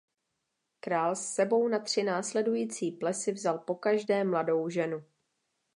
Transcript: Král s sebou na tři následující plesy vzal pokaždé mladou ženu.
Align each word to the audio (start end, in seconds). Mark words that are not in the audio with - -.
Král 0.79 1.15
s 1.15 1.33
sebou 1.33 1.67
na 1.67 1.79
tři 1.79 2.03
následující 2.03 2.91
plesy 2.91 3.31
vzal 3.31 3.57
pokaždé 3.59 4.23
mladou 4.23 4.69
ženu. 4.69 5.03